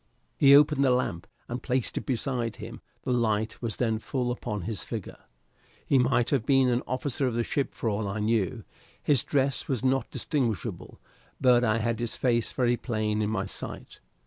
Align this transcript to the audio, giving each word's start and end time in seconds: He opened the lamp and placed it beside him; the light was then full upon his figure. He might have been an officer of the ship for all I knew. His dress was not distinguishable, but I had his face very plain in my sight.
He 0.35 0.55
opened 0.55 0.83
the 0.83 0.89
lamp 0.89 1.27
and 1.47 1.61
placed 1.61 1.95
it 1.95 2.07
beside 2.07 2.55
him; 2.55 2.81
the 3.03 3.11
light 3.13 3.61
was 3.61 3.77
then 3.77 3.99
full 3.99 4.31
upon 4.31 4.61
his 4.63 4.83
figure. 4.83 5.19
He 5.85 5.99
might 5.99 6.31
have 6.31 6.43
been 6.43 6.69
an 6.69 6.81
officer 6.87 7.27
of 7.27 7.35
the 7.35 7.43
ship 7.43 7.75
for 7.75 7.87
all 7.87 8.07
I 8.07 8.17
knew. 8.19 8.63
His 9.03 9.23
dress 9.23 9.67
was 9.67 9.85
not 9.85 10.09
distinguishable, 10.09 10.99
but 11.39 11.63
I 11.63 11.77
had 11.77 11.99
his 11.99 12.17
face 12.17 12.51
very 12.51 12.77
plain 12.77 13.21
in 13.21 13.29
my 13.29 13.45
sight. 13.45 13.99